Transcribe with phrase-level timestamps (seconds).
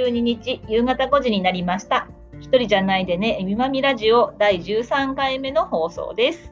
[0.00, 2.08] 12日夕方5時になりました。
[2.40, 6.50] 一人じゃないでね、えみまみラジオ第13回目の放送です。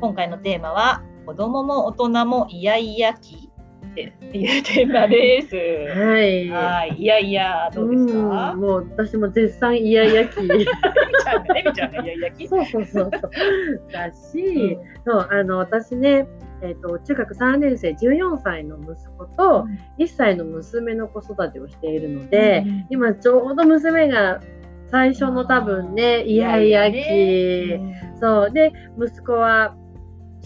[0.00, 3.50] 今回のテーマは、子供も大人もイヤイヤ期
[3.88, 4.02] って
[4.38, 5.56] いうテーマです。
[5.98, 6.48] はい。
[6.48, 8.52] はい、いやいや、どうですか？
[8.54, 10.38] んもう私も絶賛イヤイヤ期。
[10.40, 13.30] エミちゃんが、エミちゃんがイヤイヤ期そうそうそうそう。
[13.92, 16.28] だし、うんそうあの私ね、
[16.62, 19.66] えっと中学3年生14歳の息子と
[19.98, 24.40] 1歳の娘の子育てをしているので、今ちょうど娘が
[24.90, 27.78] 最初の多分ねイヤイヤ期、
[28.20, 28.50] そう。
[28.50, 29.74] で息子は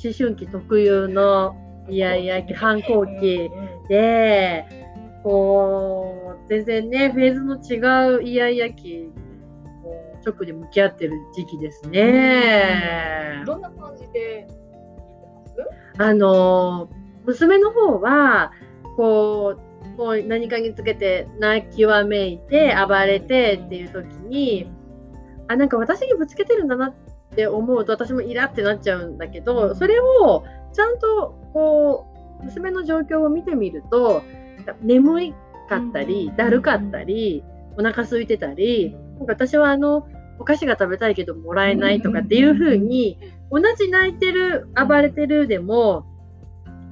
[0.03, 1.57] 思春期特有の
[1.89, 3.51] イヤイヤ期反抗期
[3.89, 4.65] で
[5.23, 9.11] こう全然ねフェーズの違うイヤイヤ期
[10.25, 13.43] 直で向き合ってる時期ですね。
[13.47, 14.47] どんな感じで
[15.99, 16.89] あの
[17.25, 18.53] 娘の方は
[18.97, 24.71] こうもう何かにつけて泣きわめいて暴れてっていう時に
[25.49, 26.95] あなんか私にぶつけてるんだなっ
[27.35, 32.07] て思うと私もイラってなっちゃうんだけどそれをちゃんとこ
[32.41, 34.23] う娘の状況を見てみると
[34.83, 35.35] 眠い
[35.69, 37.43] かったりだるかったり
[37.77, 40.07] お腹空いてたりなんか私はあの
[40.39, 43.19] お菓子が食べたいけどもらえないとかっていう風に
[43.51, 46.07] 同じ泣いてる暴れてるでも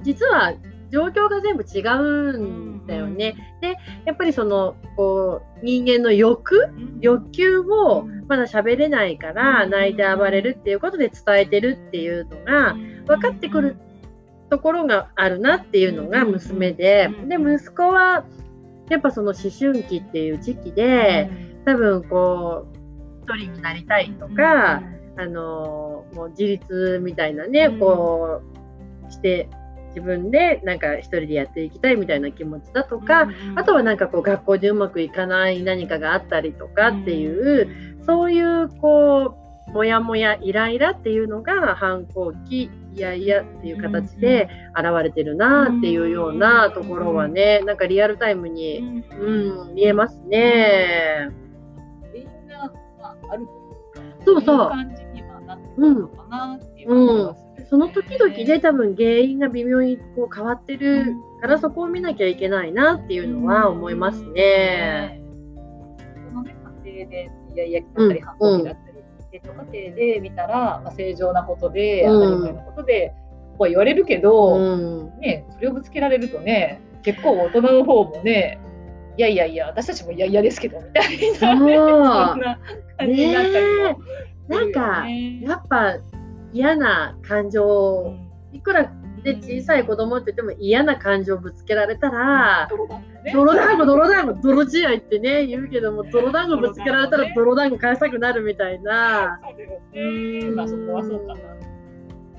[0.03, 0.53] 実は
[0.91, 3.35] 状況が全部違うんだよね。
[3.61, 6.69] でやっぱりそのこう人間の欲
[7.01, 12.75] 欲求をまだ喋れないから泣いて暴れるっていうことで伝えてるっていうのが
[13.05, 13.77] 分かってくる
[14.49, 17.09] ところがあるなっていうのが娘で。
[17.27, 18.25] で息子は
[18.89, 21.29] やっぱその思春期っていう時期で
[21.65, 22.77] 多分こう
[23.23, 24.81] 一人になりたいとか、
[25.17, 27.79] あのもう自立みたいなね、うん。
[27.79, 28.41] こ
[29.07, 29.49] うして
[29.89, 39.35] 自分でなんか一人でやっていきたいみたいな気持ちだとか、あとはなんかこう学校でうまくいかない何かがあったりとかっていう、そういうこ
[39.67, 51.29] うモヤモヤイライラっていうのが反抗期いやいやっていう形で現れてるなっていうようなところはねなんかリアルタイムに、うん、見えますね。
[52.13, 53.47] みんな、まあ、ある
[54.25, 54.71] そうそう
[55.81, 65.21] のかなっていう感じがするその時々で多分原因が微妙にこう変わってるからそこを見なきゃいけないなっていうのは思いますね。
[66.29, 68.97] そのね、家庭でイヤイヤ期だったり、反抗期だったり、
[69.31, 69.41] で
[69.73, 72.21] 家庭で見たら、まあ、正常なことで、うん。
[72.21, 73.13] 当たり前のことで、
[73.57, 74.75] こう言われるけど、う
[75.09, 75.19] ん。
[75.19, 78.59] ね、それをぶつけられるとね、結構大人の方もね、
[79.17, 82.59] いやいやいや、私たちもいやいやですけど、みたいな、ね、 そんな
[82.97, 83.99] 感じになったりも
[84.47, 85.97] なんかやっぱ
[86.53, 88.15] 嫌な感情
[88.51, 88.91] いくら
[89.23, 93.31] で小さい子供って言っても嫌な感情ぶつけられたら泥団子ね。
[93.33, 99.39] 泥団子泥団子泥試合ってね言うけども泥団子ぶつけられたら泥団子返したくなるみたいな。
[99.43, 100.51] そうだよね。
[100.51, 101.57] まあそこはそうかな。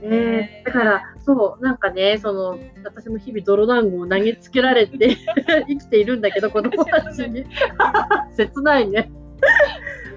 [0.00, 5.16] ね、だからそうなんかねその私も日々泥団子を投げつけられて
[5.66, 7.44] 生きているんだけど子供たちに
[8.36, 9.10] 切ないね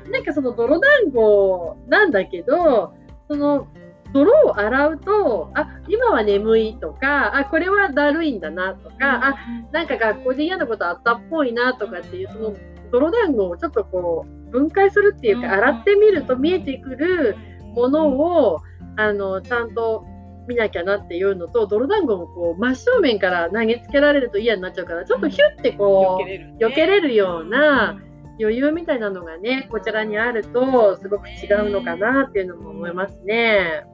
[0.10, 2.94] なんかその泥団子なんだけど
[3.30, 3.68] その
[4.14, 9.36] 泥を洗うとあ今は眠いとかあこれはだるいんだなとかあ
[9.72, 12.56] なんか学校で嫌なことあったっぽいなとかっていうその
[12.92, 17.38] 泥団子をちょっとこう分解するっていうか洗ってみると見えてくる
[17.74, 18.60] ものを
[18.98, 20.06] あのちゃんと
[20.48, 26.58] 見なきゃなっていうのと泥団子もこう真正面から投げつけられると嫌になっちゃうからちょっとヒュッてこう避けれるね。
[26.60, 28.02] 避けれるような
[28.42, 33.86] 余裕みたいなのがねこちらにあるとすごく違うのかなっていうのも思いますね。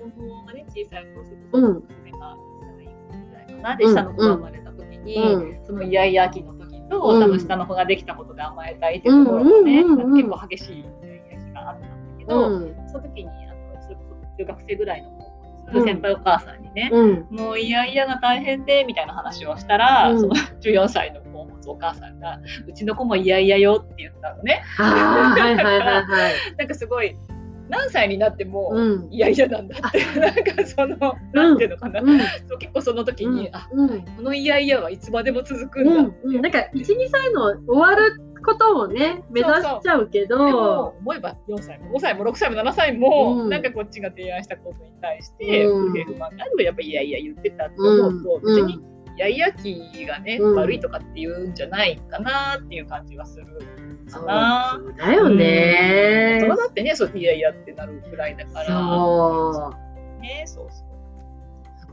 [0.00, 2.36] 子供がね、小さい頃娘が
[2.78, 3.76] 1歳ぐらいかな。
[3.76, 5.66] で、下の子が生まれた時に、うん。
[5.66, 7.22] そのイヤイヤ期の時と、うん。
[7.22, 10.14] 多分下の子ができたことで甘えたいっていうところがね、うんうんうんうん。
[10.14, 12.74] 結構激しい日があったんだけど、うん。
[12.88, 13.32] その時にあ
[13.76, 15.19] のそれこそ中学生ぐらいの子
[15.72, 15.84] うん。
[15.84, 17.26] 先輩お母さんにね、うん。
[17.30, 20.20] もういやいやが大変でみたいな話をしたら、うん。
[20.20, 22.38] その 14歳の子を持つお母さんが
[22.68, 24.62] うちの子もいやいやよって言ったのね。
[24.76, 26.04] はいはいはいはい。
[26.58, 27.16] なんかすごい
[27.68, 29.08] 何歳になっても、うん。
[29.10, 32.18] いやいやなんだってなんかそのなんていうのかな、うん。
[32.48, 34.02] そう結構その時に、あうん。
[34.02, 40.46] このいやいやはいつまでも続くんだうん、なんか12歳の終わることをね目指しちゃうけど。
[40.46, 43.48] でも思えば4歳も5歳も6歳も7歳も、うん。
[43.48, 45.92] なんかこっちが提案したことに対してうん。
[45.92, 48.56] 不平不満があるとやっぱいやいや言ってたと思うと、うん。
[48.56, 48.74] 別に
[49.16, 50.54] いやいや期がね、うん。
[50.56, 53.46] 悪いとかっていうんじゃないかなっていう感じはする
[54.10, 54.78] かな。
[54.80, 56.38] そうだよね。
[56.42, 58.66] 大人だってねそういやいやってなるくらいだから。
[58.66, 59.74] そ
[60.20, 60.90] ねそうそう。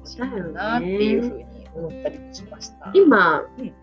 [0.03, 0.53] そうだよね。
[0.53, 1.45] なっていうふうに
[1.75, 2.87] 思ったりもしました。
[2.87, 3.73] う今、うん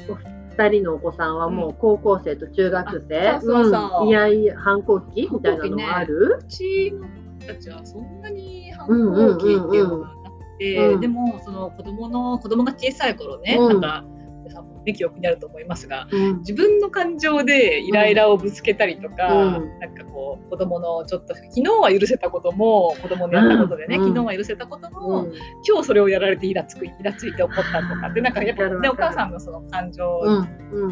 [0.57, 5.29] お二人のお子さんはもう高校生と中学生、あそうそういやいや反抗期？
[5.31, 7.09] みたいなのがある、うちの
[7.41, 11.01] 子たちはそんなに反抗期っていうのがなくて、うんうんうん。
[11.01, 13.69] でもその子供の子供が小さい頃ね、うん。
[13.69, 14.05] なんか
[14.45, 16.39] 皆さんもね記憶にあると思いますがうん。
[16.41, 19.79] 自分の感情でイライラをぶつけたりとか、うん。
[19.81, 24.05] なんかこう子供のちょっと昨日は許せたことも子供のやったことでね、うん。
[24.09, 25.33] 昨日は許せたことも、うん。
[25.67, 30.21] 今日それをやられてイラつくイラついて怒ったとかってなんかやっぱねお母さんのその感情、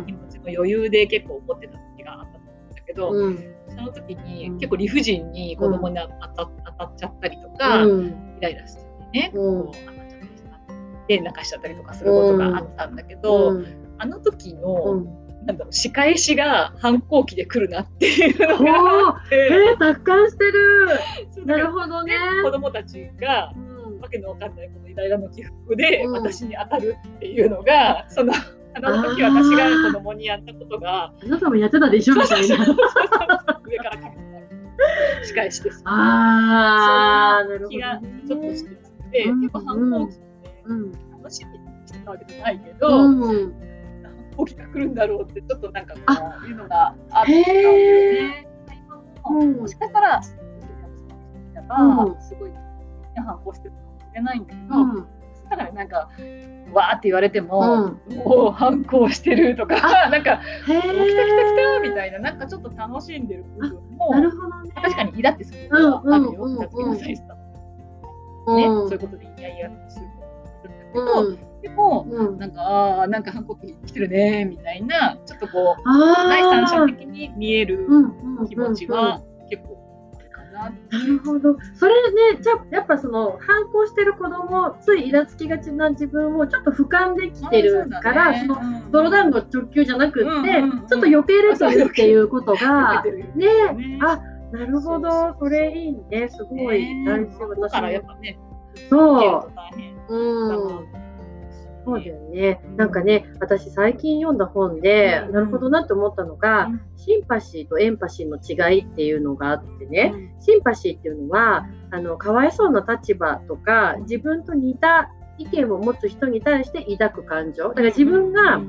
[0.07, 3.55] 気持ちの余裕で結構怒ってた時があったと思うんだけど、うん。
[3.69, 4.59] その時にうん。
[4.59, 8.07] 結構理不尽に子供に当た,、当たっちゃったりとか、うん。
[8.39, 8.83] イライラして
[9.13, 9.65] ね、うん。
[9.67, 10.02] こう
[11.17, 13.67] で泣かしちゃったりとかすることがあったんだけど、うん
[13.99, 15.23] あの時うの、ん。
[15.47, 18.73] なんだろう仕返しが反抗期で来るなっていうのおが
[19.11, 20.87] あーって、えー、達観してる。
[21.47, 22.15] なるほどね。
[22.15, 24.01] ら子供たちがうん。
[24.01, 26.13] わけのわかんないこのイライラの起伏でうん。
[26.13, 28.33] 私に当たるっていうのが、その
[28.75, 32.57] あの時私が子供にやったことがあなたもやってたでしょみたいな。
[32.57, 32.67] 上
[33.79, 34.23] からかけて
[35.21, 35.83] た仕返しです。
[35.85, 38.23] ああ、なるほど、気がね。
[38.27, 38.77] ちょっとして
[39.11, 39.41] て、うん。
[39.41, 40.19] 結構反抗期
[40.65, 40.93] うん。
[40.93, 43.21] 楽しみにしてたわけじゃないけど、うん。
[44.03, 46.01] 反抗期が来るんだろうってちょっとなんかこ
[46.45, 48.29] ういうのがあったんだへよえ。
[48.29, 48.49] ね。
[49.31, 50.23] うんもしかしたら、うん
[52.21, 52.51] すごい
[53.25, 55.07] 反抗してるかもしれないんだけど、うん。
[55.35, 56.09] そしたらなんか
[56.73, 59.77] わーって言われても、うんもう反抗してるとか、
[60.11, 60.23] なんか。
[60.23, 60.37] 来た来た来
[61.57, 64.71] たみたいななんかちょっと楽しんでる部分もなるほどね。
[64.75, 66.31] 確かにイラってすることはあるよ。
[66.33, 66.63] うんうんうん
[68.45, 68.67] うんそうい
[68.97, 70.22] うことでイヤイヤするこ
[70.93, 71.39] とうん。
[71.63, 72.39] でもうん。
[72.39, 76.29] なんかあーなんか反抗期来てるねみたいなちょっとこうああ。
[76.29, 78.49] 第三者的に見えるうんうん。
[78.49, 79.79] 気持ちは結構
[80.19, 80.71] あるかな。
[80.71, 81.57] なるほど。
[81.75, 81.95] それ
[82.35, 88.57] ね、じゃあやっぱその反抗してる子供、ついイラつきがちな自分をちょっと俯瞰できてるから、その
[88.91, 94.21] 泥団子直球じゃなくって、うんうんうんちょっと避けれてるっていうことが、ねねあ、
[94.53, 98.09] なるほど、それいいね、すごい大事、こ私からやっも。
[98.09, 98.39] ぱね、
[98.91, 99.53] そう。
[100.09, 101.03] うん。
[101.85, 102.61] そうだよね。
[102.77, 105.33] なんかね、私最近読んだ本で、うん。
[105.33, 106.81] なるほどなって思ったのが、うん。
[106.97, 117.69] シンパシーとエンパシーの違いっていうのがあってね、シンパシーっていうのは、あの、かわいそうな立場とか、自分と似た意見を持つ人に対して抱く感情。
[117.71, 118.61] だから自分が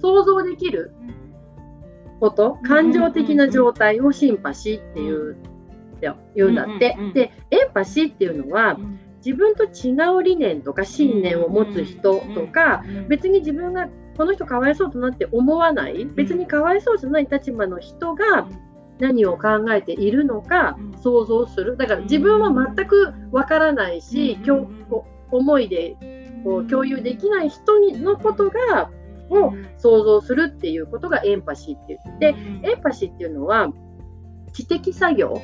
[0.00, 0.92] 想像できる
[2.20, 2.68] こと、うん。
[2.68, 5.36] 感情的な状態をシンパシーっていう、
[6.34, 6.94] 言うんだって。
[6.96, 7.14] うんうんうん。
[7.14, 8.78] で、エンパシーっていうのは、
[9.24, 16.04] 自分と違う理念とか信念を持つ人とか、別に自分がこの人かわいそうとなって思わない。
[16.04, 18.46] 別にかわいそうじゃない立場の人が
[18.98, 20.98] 何を考えているのかうん。
[20.98, 21.76] 想像する。
[21.76, 24.38] だから自分は全くわからないし、
[25.30, 25.96] 思いで
[26.44, 28.90] こう共有できない人にのことが
[29.30, 32.36] を想像するっていうことがエンパシーって言って
[32.68, 33.72] エンパシーっていうのは
[34.52, 35.40] 知的作業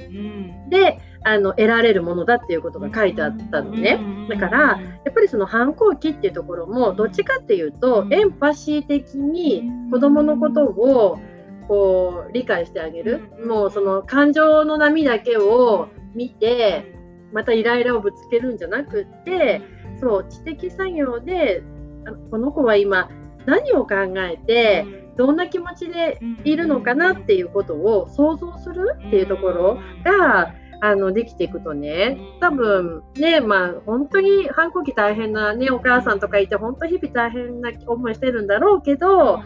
[0.71, 3.99] であの得られるものだっていうことが書いてあったのね。
[4.29, 11.19] だからやっぱりその反抗期っていうところもどっちかっていうとエンパシー的に子どものことを
[11.67, 13.23] こう理解してあげる。
[13.45, 16.95] もうその感情の波だけを見て
[17.33, 19.61] またイライラをぶつけるんじゃなくって
[20.01, 21.63] そう知的作業で
[22.07, 23.11] あこの子は今
[23.47, 24.85] 何を考えて
[25.19, 39.43] どんな気持ちでいるのかなっていうことを想像するっていうところがあのできていくとね多分ねまあ本当に反抗期大変な、ね、お母さんとかいて本当日々大変な思いしてるんだろうけど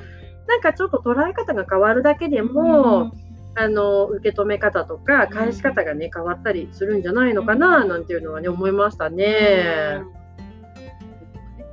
[0.46, 3.12] なんかちょっと捉え方が変わるだけでも、
[3.54, 10.02] あの受け止め方とか返し方がね変わったりするんじゃないのかななんていうのはね思いましたね。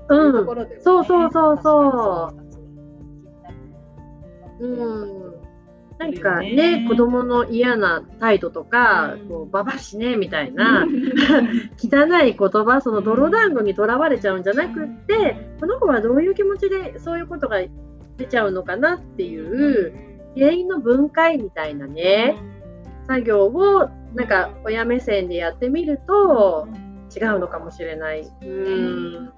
[0.07, 0.45] うん。
[0.81, 2.48] そうそうそうそう
[4.59, 5.49] うん。
[5.97, 9.27] なんかね、子供の嫌な態度とか、うん。
[9.27, 10.87] こうババしねみたいな
[11.77, 17.57] 汚い言葉、その泥団子にとらわれちゃうんじゃなくって、この子はどういう気持ちでそういうことが
[18.17, 19.93] 出ちゃうのかなっていう
[20.35, 22.37] 原因の分解みたいなね、
[23.05, 26.67] 作業をなんか親目線でやってみると
[27.15, 28.21] 違うのかもしれない。
[28.41, 29.31] うん。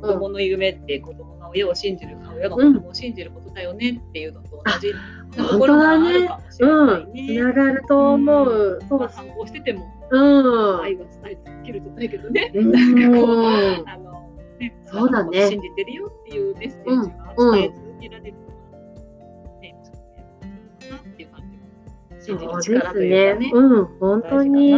[0.00, 1.25] 子供の夢って子供が
[1.56, 4.92] 親を信じるか親が子供を信じることだよねっていうのと同じ
[5.36, 7.12] ところがあるかもしれうないん。
[7.12, 7.26] ね。
[7.26, 8.78] つながると思う。
[8.88, 10.82] そうまあ反抗しててもうん。
[10.82, 12.52] 愛は伝え続けるじゃないけどね。
[12.54, 13.44] うんなんかこう
[13.86, 18.36] あのねそうだね信じてるよっていうメッセージが伝え続けられる。
[22.20, 23.34] 信じるそう力うかね。。
[23.34, 24.72] ねうん、本当に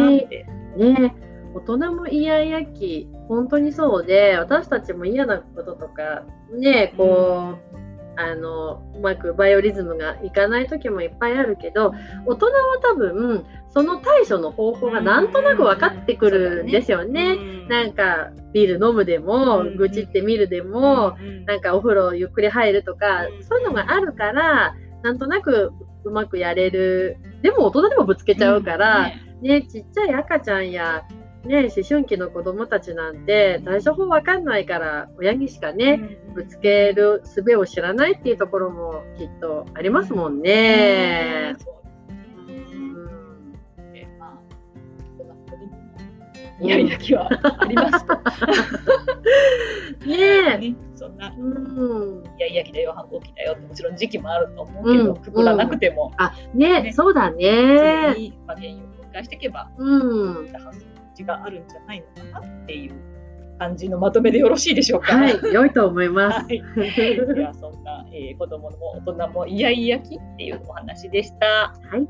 [0.76, 1.14] ね、
[1.54, 6.24] 大人もイヤイヤ期、本当にそうで、私たちも嫌なこととか、
[6.58, 7.88] ね、こう、
[8.20, 11.94] あの、うまくバイオリズムがいかない時もいっぱいあるけど、
[12.26, 17.36] 大人は多分、その対処の方法がなんとなく分かってくるんですよね。
[17.68, 21.16] なんか、ビール飲むでもうん、愚痴ってみるでも、
[21.46, 27.18] なんかお風呂ゆっくり入るとかうん、そういうのがあるから、なんとなくうまくやれる。
[27.42, 31.04] でも大人でもぶつけちゃうから、ね、ちっちゃい赤ちゃんや、
[31.44, 41.56] ね、思春期の子供たちなんて対処法わかんないから、親にしかね、ぶつける術を知らないっていうところもきっとありますもんね。
[46.60, 47.28] いやいや気は
[47.60, 48.16] ありますと。
[50.06, 50.16] ね。
[50.16, 50.58] え。
[50.58, 50.76] ね。
[50.96, 52.24] そんなうん。
[52.36, 52.92] いやいや期だよ。
[52.96, 53.52] 反抗期だよ。
[53.52, 55.22] ってもちろん時期もあると思うけど、うん。
[55.22, 56.92] くくらなくても、あ、ねね。
[56.92, 58.14] そうだ常ね。
[58.16, 60.48] にまあ原因を分解していけばうん。
[60.48, 62.94] 発想があるんじゃないのかなっていう
[63.58, 65.16] 感じのまとめでよろしいでしょうか。
[65.16, 66.44] はい、良いと思います。
[66.44, 66.62] はい。
[67.34, 71.74] ではそんな、えー子供も大人もイヤイヤ期っていうお話でした。
[71.90, 72.06] はい。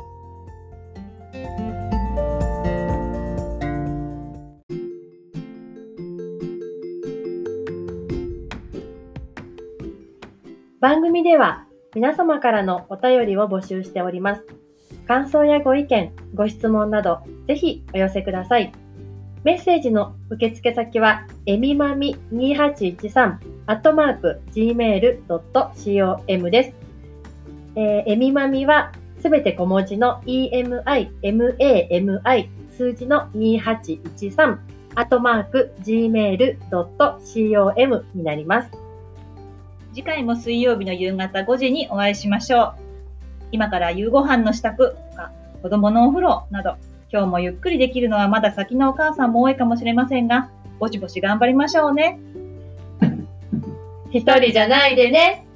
[10.81, 14.45] 番組では皆様からのお便りを募集しております。
[15.09, 18.73] 感想やご意見、ご質問など、ぜひお寄せください。
[19.45, 26.73] メッセージの受付先は、えみまみ2813、アットマーク、gmail.com です。
[27.77, 34.59] えーえみまみはすべて小文字の emi, mami, 数字の2813、
[34.95, 36.57] アットマーク、gmail.com
[38.15, 38.71] になります。
[39.93, 42.75] 次回も水曜日の夕方5時にお会いしましょう。
[43.53, 46.77] 今から夕ご飯の支度とか、子供のお風呂など、
[47.11, 52.21] 今日もゆっくりできるのはまだ先のお母さんも多いかもしれませんが、ぼちぼち頑張りましょうね。
[54.13, 55.48] 一人じゃないでね。